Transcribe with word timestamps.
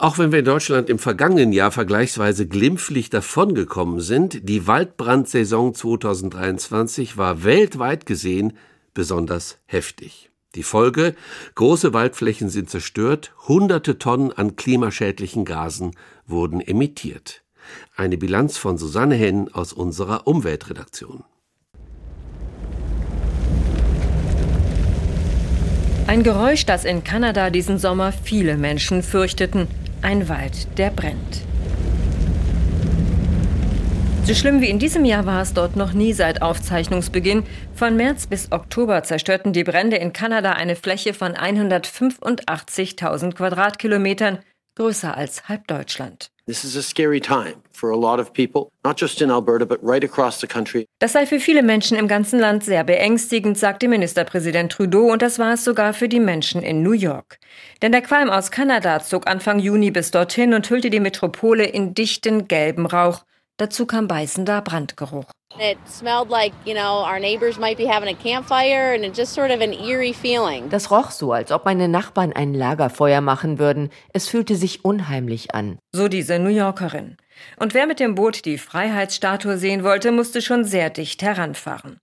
Auch 0.00 0.16
wenn 0.16 0.30
wir 0.30 0.38
in 0.38 0.44
Deutschland 0.44 0.88
im 0.90 1.00
vergangenen 1.00 1.52
Jahr 1.52 1.72
vergleichsweise 1.72 2.46
glimpflich 2.46 3.10
davongekommen 3.10 3.98
sind, 4.00 4.48
die 4.48 4.68
Waldbrandsaison 4.68 5.74
2023 5.74 7.16
war 7.16 7.42
weltweit 7.42 8.06
gesehen 8.06 8.52
besonders 8.94 9.58
heftig. 9.66 10.30
Die 10.54 10.62
Folge, 10.62 11.16
große 11.56 11.94
Waldflächen 11.94 12.48
sind 12.48 12.70
zerstört, 12.70 13.34
hunderte 13.48 13.98
Tonnen 13.98 14.30
an 14.30 14.54
klimaschädlichen 14.54 15.44
Gasen 15.44 15.96
wurden 16.26 16.60
emittiert. 16.60 17.42
Eine 17.96 18.18
Bilanz 18.18 18.56
von 18.56 18.78
Susanne 18.78 19.16
Henn 19.16 19.52
aus 19.52 19.72
unserer 19.72 20.28
Umweltredaktion. 20.28 21.24
Ein 26.06 26.22
Geräusch, 26.22 26.64
das 26.64 26.86
in 26.86 27.04
Kanada 27.04 27.50
diesen 27.50 27.78
Sommer 27.78 28.12
viele 28.12 28.56
Menschen 28.56 29.02
fürchteten. 29.02 29.66
Ein 30.00 30.28
Wald, 30.28 30.78
der 30.78 30.90
brennt. 30.90 31.42
So 34.24 34.34
schlimm 34.34 34.60
wie 34.60 34.68
in 34.68 34.78
diesem 34.78 35.04
Jahr 35.04 35.26
war 35.26 35.42
es 35.42 35.54
dort 35.54 35.74
noch 35.74 35.92
nie 35.92 36.12
seit 36.12 36.42
Aufzeichnungsbeginn. 36.42 37.44
Von 37.74 37.96
März 37.96 38.26
bis 38.26 38.52
Oktober 38.52 39.02
zerstörten 39.02 39.52
die 39.52 39.64
Brände 39.64 39.96
in 39.96 40.12
Kanada 40.12 40.52
eine 40.52 40.76
Fläche 40.76 41.14
von 41.14 41.32
185.000 41.32 43.34
Quadratkilometern, 43.34 44.38
größer 44.78 45.16
als 45.16 45.48
halb 45.48 45.66
Deutschland. 45.66 46.30
This 46.46 46.64
is 46.64 46.76
a 46.76 46.82
scary 46.82 47.20
time 47.20 47.56
for 47.70 47.90
a 47.90 47.96
lot 47.96 48.18
of 48.18 48.32
people, 48.32 48.70
not 48.82 48.98
just 48.98 49.20
in 49.20 49.30
Alberta, 49.30 49.66
but 49.66 49.78
right 49.82 50.02
across 50.02 50.40
the 50.40 50.46
country. 50.46 50.86
Das 50.98 51.12
sei 51.12 51.26
für 51.26 51.40
viele 51.40 51.62
Menschen 51.62 51.98
im 51.98 52.08
ganzen 52.08 52.40
Land 52.40 52.64
sehr 52.64 52.84
beängstigend, 52.84 53.58
sagte 53.58 53.86
Ministerpräsident 53.86 54.72
Trudeau, 54.72 55.12
und 55.12 55.20
das 55.20 55.38
war 55.38 55.52
es 55.52 55.64
sogar 55.64 55.92
für 55.92 56.08
die 56.08 56.20
Menschen 56.20 56.62
in 56.62 56.82
New 56.82 56.92
York. 56.92 57.38
Denn 57.82 57.92
der 57.92 58.00
Qualm 58.00 58.30
aus 58.30 58.50
Kanada 58.50 59.00
zog 59.00 59.28
Anfang 59.28 59.58
Juni 59.58 59.90
bis 59.90 60.10
dorthin 60.10 60.54
und 60.54 60.70
hüllte 60.70 60.88
die 60.88 61.00
Metropole 61.00 61.66
in 61.66 61.92
dichten 61.92 62.48
gelben 62.48 62.86
Rauch. 62.86 63.24
Dazu 63.58 63.84
kam 63.84 64.08
beißender 64.08 64.62
Brandgeruch. 64.62 65.26
Das 70.68 70.90
roch 70.90 71.10
so, 71.10 71.32
als 71.32 71.50
ob 71.50 71.64
meine 71.64 71.88
Nachbarn 71.88 72.32
ein 72.32 72.54
Lagerfeuer 72.54 73.20
machen 73.20 73.58
würden. 73.58 73.88
Es 74.12 74.28
fühlte 74.28 74.56
sich 74.56 74.84
unheimlich 74.84 75.54
an. 75.54 75.78
So 75.90 76.08
diese 76.08 76.38
New 76.38 76.50
Yorkerin. 76.50 77.16
Und 77.56 77.72
wer 77.74 77.86
mit 77.86 77.98
dem 77.98 78.14
Boot 78.14 78.44
die 78.44 78.58
Freiheitsstatue 78.58 79.56
sehen 79.56 79.84
wollte, 79.84 80.12
musste 80.12 80.42
schon 80.42 80.64
sehr 80.64 80.90
dicht 80.90 81.22
heranfahren. 81.22 81.98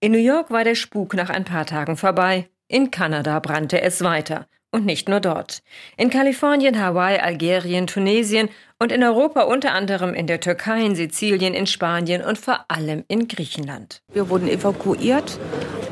In 0.00 0.12
New 0.12 0.18
York 0.18 0.50
war 0.50 0.62
der 0.62 0.76
Spuk 0.76 1.14
nach 1.14 1.28
ein 1.28 1.44
paar 1.44 1.66
Tagen 1.66 1.96
vorbei. 1.96 2.48
In 2.68 2.90
Kanada 2.90 3.40
brannte 3.40 3.80
es 3.80 4.02
weiter. 4.02 4.46
Und 4.76 4.84
nicht 4.84 5.08
nur 5.08 5.20
dort. 5.20 5.62
In 5.96 6.10
Kalifornien, 6.10 6.78
Hawaii, 6.78 7.18
Algerien, 7.18 7.86
Tunesien 7.86 8.50
und 8.78 8.92
in 8.92 9.02
Europa 9.02 9.44
unter 9.44 9.72
anderem 9.72 10.12
in 10.12 10.26
der 10.26 10.38
Türkei, 10.38 10.84
in 10.84 10.94
Sizilien, 10.94 11.54
in 11.54 11.66
Spanien 11.66 12.20
und 12.20 12.36
vor 12.36 12.66
allem 12.68 13.02
in 13.08 13.26
Griechenland. 13.26 14.02
Wir 14.12 14.28
wurden 14.28 14.46
evakuiert 14.48 15.38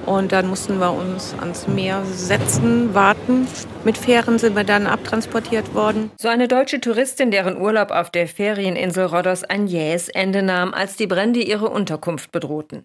und 0.07 0.33
dann 0.33 0.49
mussten 0.49 0.79
wir 0.79 0.93
uns 0.93 1.35
ans 1.41 1.67
Meer 1.67 2.05
setzen, 2.05 2.95
warten. 2.95 3.47
Mit 3.85 3.99
Fähren 3.99 4.39
sind 4.39 4.57
wir 4.57 4.65
dann 4.65 4.87
abtransportiert 4.87 5.75
worden. 5.75 6.11
So 6.17 6.29
eine 6.29 6.49
deutsche 6.49 6.81
Touristin, 6.81 7.31
deren 7.31 7.57
Urlaub 7.57 7.91
auf 7.91 8.11
der 8.11 8.29
Ferieninsel 8.29 9.07
Rhodos 9.07 9.45
ein 9.45 9.67
jähes 9.67 10.09
Ende 10.09 10.43
nahm, 10.43 10.73
als 10.75 10.97
die 10.97 11.07
Brände 11.07 11.41
ihre 11.41 11.69
Unterkunft 11.69 12.33
bedrohten. 12.33 12.85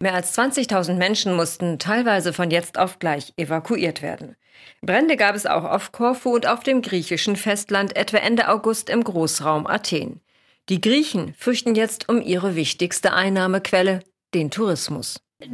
Mehr 0.00 0.14
als 0.14 0.36
20.000 0.38 0.94
Menschen 0.94 1.34
mussten 1.34 1.78
teilweise 1.78 2.32
von 2.32 2.50
jetzt 2.50 2.78
auf 2.78 2.98
gleich 2.98 3.32
evakuiert 3.36 4.02
werden. 4.02 4.36
Brände 4.80 5.16
gab 5.16 5.34
es 5.34 5.46
auch 5.46 5.64
auf 5.64 5.92
Korfu 5.92 6.34
und 6.34 6.46
auf 6.46 6.60
dem 6.60 6.82
griechischen 6.82 7.36
Festland 7.36 7.96
etwa 7.96 8.18
Ende 8.18 8.48
August 8.48 8.90
im 8.90 9.04
Großraum 9.04 9.66
Athen. 9.66 10.20
Die 10.68 10.80
Griechen 10.80 11.34
fürchten 11.38 11.74
jetzt 11.74 12.08
um 12.08 12.20
ihre 12.20 12.54
wichtigste 12.54 13.12
Einnahmequelle, 13.12 14.00
den 14.34 14.50
Tourismus. 14.50 15.20
Ich 15.40 15.50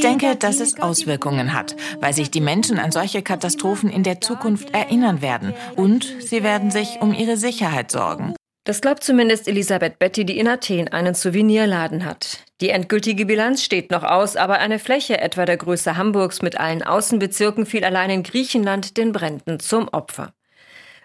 denke, 0.00 0.36
dass 0.36 0.60
es 0.60 0.78
Auswirkungen 0.78 1.54
hat, 1.54 1.76
weil 1.98 2.12
sich 2.12 2.30
die 2.30 2.42
Menschen 2.42 2.78
an 2.78 2.92
solche 2.92 3.22
Katastrophen 3.22 3.88
in 3.88 4.02
der 4.02 4.20
Zukunft 4.20 4.74
erinnern 4.74 5.22
werden 5.22 5.54
und 5.74 6.04
sie 6.20 6.42
werden 6.42 6.70
sich 6.70 6.98
um 7.00 7.14
ihre 7.14 7.38
Sicherheit 7.38 7.90
sorgen. 7.90 8.34
Das 8.64 8.82
glaubt 8.82 9.02
zumindest 9.02 9.48
Elisabeth 9.48 9.98
Betty, 9.98 10.26
die 10.26 10.36
in 10.36 10.46
Athen 10.46 10.88
einen 10.88 11.14
Souvenirladen 11.14 12.04
hat. 12.04 12.44
Die 12.60 12.68
endgültige 12.68 13.24
Bilanz 13.24 13.64
steht 13.64 13.90
noch 13.90 14.02
aus, 14.02 14.36
aber 14.36 14.58
eine 14.58 14.78
Fläche 14.78 15.18
etwa 15.18 15.46
der 15.46 15.56
Größe 15.56 15.96
Hamburgs 15.96 16.42
mit 16.42 16.60
allen 16.60 16.82
Außenbezirken 16.82 17.64
fiel 17.64 17.82
allein 17.82 18.10
in 18.10 18.22
Griechenland 18.24 18.98
den 18.98 19.12
Bränden 19.12 19.58
zum 19.58 19.88
Opfer. 19.88 20.34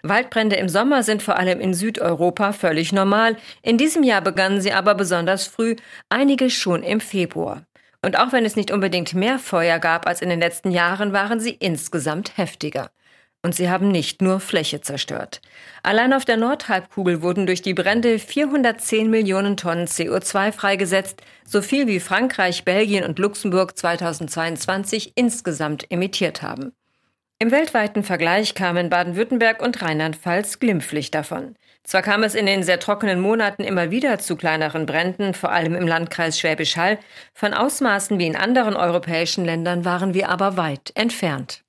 Waldbrände 0.06 0.56
im 0.56 0.68
Sommer 0.68 1.02
sind 1.02 1.22
vor 1.22 1.38
allem 1.38 1.60
in 1.60 1.72
Südeuropa 1.72 2.52
völlig 2.52 2.92
normal. 2.92 3.36
In 3.62 3.78
diesem 3.78 4.02
Jahr 4.02 4.20
begannen 4.20 4.60
sie 4.60 4.72
aber 4.72 4.94
besonders 4.94 5.46
früh, 5.46 5.76
einige 6.10 6.50
schon 6.50 6.82
im 6.82 7.00
Februar. 7.00 7.64
Und 8.04 8.18
auch 8.18 8.32
wenn 8.32 8.44
es 8.44 8.54
nicht 8.54 8.70
unbedingt 8.70 9.14
mehr 9.14 9.38
Feuer 9.38 9.78
gab 9.78 10.06
als 10.06 10.20
in 10.20 10.28
den 10.28 10.40
letzten 10.40 10.70
Jahren, 10.70 11.14
waren 11.14 11.40
sie 11.40 11.52
insgesamt 11.52 12.36
heftiger. 12.36 12.90
Und 13.40 13.54
sie 13.54 13.70
haben 13.70 13.88
nicht 13.88 14.20
nur 14.20 14.40
Fläche 14.40 14.82
zerstört. 14.82 15.40
Allein 15.82 16.12
auf 16.12 16.26
der 16.26 16.36
Nordhalbkugel 16.36 17.22
wurden 17.22 17.46
durch 17.46 17.62
die 17.62 17.74
Brände 17.74 18.18
410 18.18 19.08
Millionen 19.08 19.56
Tonnen 19.56 19.86
CO2 19.86 20.52
freigesetzt, 20.52 21.22
so 21.46 21.62
viel 21.62 21.86
wie 21.86 22.00
Frankreich, 22.00 22.64
Belgien 22.64 23.04
und 23.04 23.18
Luxemburg 23.18 23.76
2022 23.78 25.12
insgesamt 25.14 25.90
emittiert 25.90 26.42
haben. 26.42 26.72
Im 27.40 27.50
weltweiten 27.50 28.04
Vergleich 28.04 28.54
kamen 28.54 28.90
Baden-Württemberg 28.90 29.60
und 29.60 29.82
Rheinland-Pfalz 29.82 30.60
glimpflich 30.60 31.10
davon. 31.10 31.56
Zwar 31.82 32.00
kam 32.00 32.22
es 32.22 32.34
in 32.34 32.46
den 32.46 32.62
sehr 32.62 32.80
trockenen 32.80 33.20
Monaten 33.20 33.64
immer 33.64 33.90
wieder 33.90 34.18
zu 34.18 34.36
kleineren 34.36 34.86
Bränden, 34.86 35.34
vor 35.34 35.50
allem 35.50 35.74
im 35.74 35.86
Landkreis 35.86 36.38
Schwäbisch 36.38 36.76
Hall, 36.76 36.98
von 37.34 37.52
Ausmaßen 37.52 38.18
wie 38.18 38.26
in 38.26 38.36
anderen 38.36 38.76
europäischen 38.76 39.44
Ländern 39.44 39.84
waren 39.84 40.14
wir 40.14 40.30
aber 40.30 40.56
weit 40.56 40.92
entfernt. 40.94 41.62